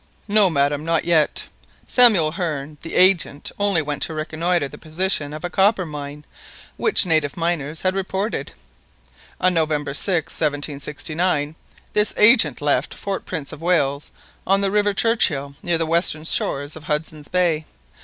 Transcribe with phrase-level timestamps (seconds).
[0.27, 1.47] "No, madam, not yet.
[1.87, 6.25] Samuel Hearne, the agent, only went to reconnoitre the position of a copper mine
[6.75, 8.51] which native miners had reported.
[9.39, 11.53] On November 6, 1769,
[11.93, 14.11] this agent left Fort Prince of Wales,
[14.47, 17.65] on the river Churchill, near the western shores of Hudson's Bay.